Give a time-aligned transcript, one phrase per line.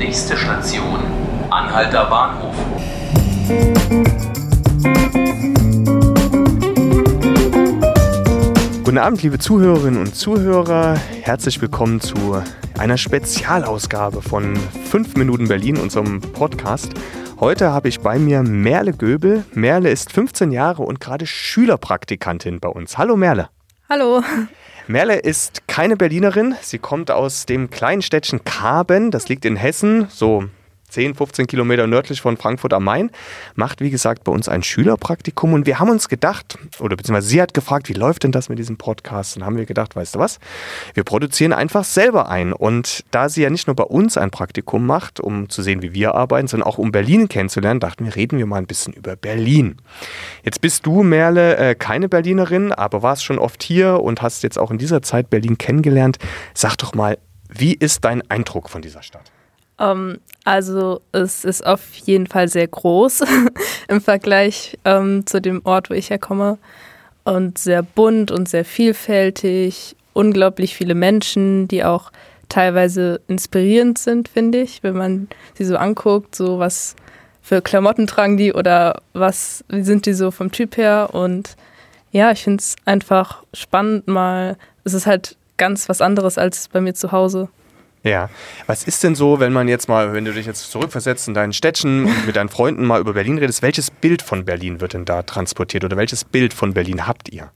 [0.00, 0.98] Nächste Station,
[1.50, 2.54] Anhalter Bahnhof.
[8.82, 10.94] Guten Abend, liebe Zuhörerinnen und Zuhörer.
[11.20, 12.42] Herzlich willkommen zu
[12.78, 16.94] einer Spezialausgabe von 5 Minuten Berlin, unserem Podcast.
[17.38, 19.44] Heute habe ich bei mir Merle Göbel.
[19.52, 22.96] Merle ist 15 Jahre und gerade Schülerpraktikantin bei uns.
[22.96, 23.50] Hallo Merle.
[23.90, 24.22] Hallo.
[24.90, 26.56] Merle ist keine Berlinerin.
[26.62, 29.12] Sie kommt aus dem kleinen Städtchen Karben.
[29.12, 30.46] Das liegt in Hessen, so
[30.90, 33.10] 10, 15 Kilometer nördlich von Frankfurt am Main,
[33.54, 37.40] macht wie gesagt bei uns ein Schülerpraktikum und wir haben uns gedacht, oder beziehungsweise sie
[37.40, 39.36] hat gefragt, wie läuft denn das mit diesem Podcast?
[39.36, 40.38] Und haben wir gedacht, weißt du was,
[40.94, 44.86] wir produzieren einfach selber ein und da sie ja nicht nur bei uns ein Praktikum
[44.86, 48.38] macht, um zu sehen, wie wir arbeiten, sondern auch um Berlin kennenzulernen, dachten wir, reden
[48.38, 49.76] wir mal ein bisschen über Berlin.
[50.44, 54.58] Jetzt bist du, Merle, äh, keine Berlinerin, aber warst schon oft hier und hast jetzt
[54.58, 56.18] auch in dieser Zeit Berlin kennengelernt.
[56.54, 59.30] Sag doch mal, wie ist dein Eindruck von dieser Stadt?
[59.80, 63.22] Um, ähm, also es ist auf jeden Fall sehr groß
[63.88, 66.58] im Vergleich um, ähm, zu dem Ort, wo ich herkomme.
[67.24, 69.96] Und sehr bunt und sehr vielfältig.
[70.12, 72.10] Unglaublich viele Menschen, die auch
[72.48, 76.96] teilweise inspirierend sind, finde ich, wenn man sie so anguckt, so was
[77.42, 81.10] für Klamotten tragen die oder was, wie sind die so vom Typ her.
[81.12, 81.56] Und
[82.12, 84.56] ja, ich finde es einfach spannend mal.
[84.84, 87.48] Es ist halt ganz was anderes als bei mir zu Hause.
[88.02, 88.30] Ja.
[88.66, 91.52] Was ist denn so, wenn man jetzt mal, wenn du dich jetzt zurückversetzt in deinen
[91.52, 95.04] Städtchen und mit deinen Freunden mal über Berlin redest, welches Bild von Berlin wird denn
[95.04, 97.50] da transportiert oder welches Bild von Berlin habt ihr?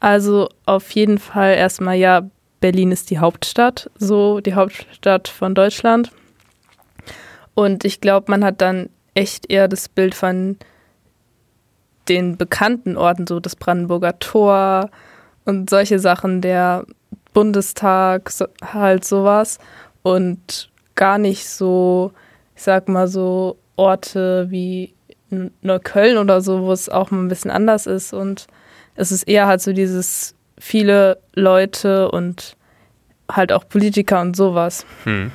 [0.00, 2.28] Also auf jeden Fall erstmal ja,
[2.60, 6.10] Berlin ist die Hauptstadt, so die Hauptstadt von Deutschland.
[7.54, 10.56] Und ich glaube, man hat dann echt eher das Bild von
[12.08, 14.90] den bekannten Orten, so das Brandenburger Tor
[15.44, 16.84] und solche Sachen, der
[17.32, 19.58] Bundestag, so, halt sowas.
[20.02, 22.12] Und gar nicht so,
[22.56, 24.94] ich sag mal so, Orte wie
[25.62, 28.12] Neukölln oder so, wo es auch mal ein bisschen anders ist.
[28.12, 28.46] Und
[28.94, 32.56] es ist eher halt so dieses viele Leute und
[33.30, 34.84] halt auch Politiker und sowas.
[35.04, 35.32] Hm.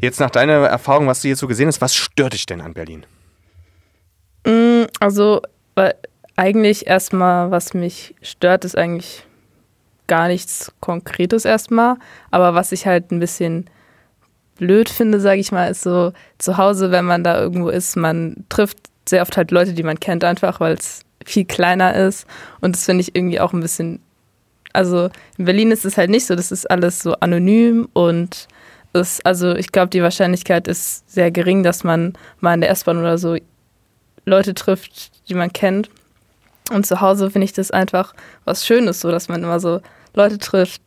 [0.00, 2.74] Jetzt nach deiner Erfahrung, was du jetzt so gesehen hast, was stört dich denn an
[2.74, 3.06] Berlin?
[4.46, 5.40] Mm, also,
[6.36, 9.25] eigentlich erstmal, was mich stört, ist eigentlich
[10.06, 11.96] gar nichts Konkretes erstmal.
[12.30, 13.68] Aber was ich halt ein bisschen
[14.56, 18.44] blöd finde, sage ich mal, ist so zu Hause, wenn man da irgendwo ist, man
[18.48, 18.78] trifft
[19.08, 22.26] sehr oft halt Leute, die man kennt, einfach weil es viel kleiner ist.
[22.60, 24.00] Und das finde ich irgendwie auch ein bisschen.
[24.72, 28.48] Also in Berlin ist es halt nicht so, das ist alles so anonym und
[28.92, 32.98] ist, also ich glaube, die Wahrscheinlichkeit ist sehr gering, dass man mal in der S-Bahn
[32.98, 33.36] oder so
[34.24, 35.88] Leute trifft, die man kennt.
[36.70, 39.80] Und zu Hause finde ich das einfach was Schönes, so dass man immer so
[40.14, 40.82] Leute trifft,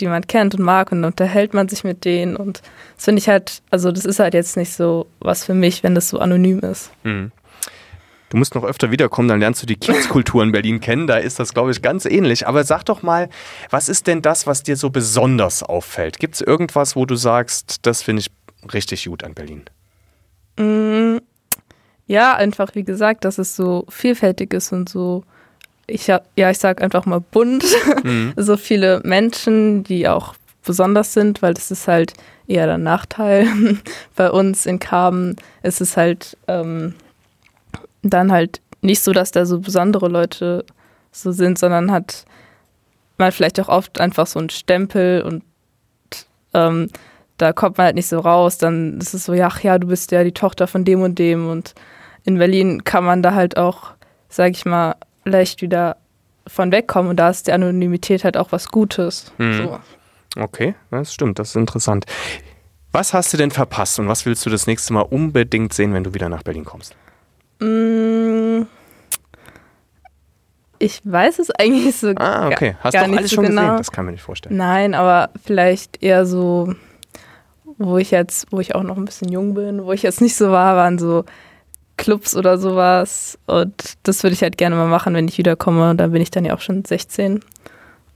[0.00, 2.60] die man kennt und mag und unterhält man sich mit denen und
[2.96, 5.94] das finde ich halt, also das ist halt jetzt nicht so was für mich, wenn
[5.94, 6.90] das so anonym ist.
[7.04, 7.30] Mhm.
[8.30, 11.06] Du musst noch öfter wiederkommen, dann lernst du die Kiezkultur in Berlin kennen.
[11.06, 12.48] Da ist das, glaube ich, ganz ähnlich.
[12.48, 13.28] Aber sag doch mal,
[13.70, 16.18] was ist denn das, was dir so besonders auffällt?
[16.18, 18.32] Gibt es irgendwas, wo du sagst, das finde ich
[18.72, 19.62] richtig gut an Berlin?
[20.58, 21.18] Mm,
[22.06, 25.24] ja, einfach wie gesagt, dass es so vielfältig ist und so
[25.86, 27.64] ich ja, ich sag einfach mal bunt.
[28.02, 28.32] Mhm.
[28.36, 30.34] so viele Menschen, die auch
[30.64, 32.14] besonders sind, weil das ist halt
[32.46, 33.46] eher der Nachteil.
[34.16, 36.94] Bei uns in Karben ist es halt ähm,
[38.02, 40.64] dann halt nicht so, dass da so besondere Leute
[41.12, 42.24] so sind, sondern hat
[43.18, 45.42] man vielleicht auch oft einfach so einen Stempel und
[46.52, 46.88] ähm,
[47.38, 48.58] da kommt man halt nicht so raus.
[48.58, 51.18] Dann ist es so, ja, ach ja, du bist ja die Tochter von dem und
[51.18, 51.74] dem und
[52.24, 53.92] in Berlin kann man da halt auch,
[54.28, 55.96] sag ich mal, leicht wieder
[56.46, 59.32] von wegkommen und da ist die Anonymität halt auch was Gutes.
[59.38, 59.52] Mhm.
[59.54, 59.80] So.
[60.36, 62.06] Okay, das stimmt, das ist interessant.
[62.92, 66.04] Was hast du denn verpasst und was willst du das nächste Mal unbedingt sehen, wenn
[66.04, 66.96] du wieder nach Berlin kommst?
[67.60, 68.62] Mm,
[70.78, 72.76] ich weiß es eigentlich so Ah, okay.
[72.80, 73.62] Hast du alles so schon genau.
[73.62, 73.76] gesehen?
[73.78, 74.56] Das kann man nicht vorstellen.
[74.56, 76.74] Nein, aber vielleicht eher so,
[77.78, 80.36] wo ich jetzt, wo ich auch noch ein bisschen jung bin, wo ich jetzt nicht
[80.36, 81.24] so war, waren so
[81.96, 83.38] Clubs oder sowas.
[83.46, 85.94] Und das würde ich halt gerne mal machen, wenn ich wiederkomme.
[85.94, 87.40] Da bin ich dann ja auch schon 16.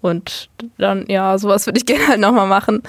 [0.01, 2.83] Und dann, ja, sowas würde ich gerne halt nochmal machen.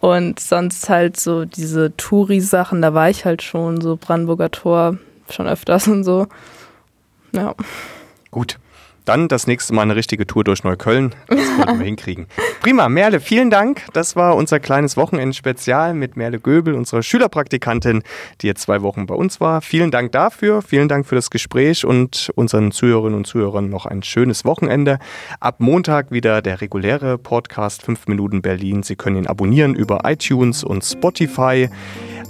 [0.00, 4.96] Und sonst halt so diese Touri-Sachen, da war ich halt schon, so Brandenburger Tor
[5.28, 6.28] schon öfters und so.
[7.32, 7.54] Ja.
[8.30, 8.58] Gut.
[9.08, 11.14] Dann das nächste Mal eine richtige Tour durch Neukölln.
[11.28, 12.26] Das wollten wir hinkriegen.
[12.60, 13.86] Prima, Merle, vielen Dank.
[13.94, 18.02] Das war unser kleines Wochenendspezial mit Merle Göbel, unserer Schülerpraktikantin,
[18.42, 19.62] die jetzt zwei Wochen bei uns war.
[19.62, 20.60] Vielen Dank dafür.
[20.60, 24.98] Vielen Dank für das Gespräch und unseren Zuhörerinnen und Zuhörern noch ein schönes Wochenende.
[25.40, 28.82] Ab Montag wieder der reguläre Podcast 5 Minuten Berlin.
[28.82, 31.70] Sie können ihn abonnieren über iTunes und Spotify.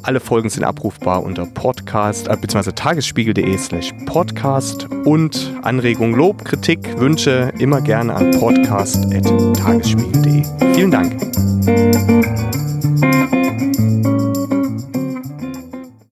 [0.03, 2.73] Alle Folgen sind abrufbar unter podcast äh, bzw.
[2.73, 10.43] tagesspiegel.de slash podcast und Anregung, Lob, Kritik, Wünsche immer gerne an podcast.tagesspiegel.de.
[10.75, 12.48] Vielen Dank.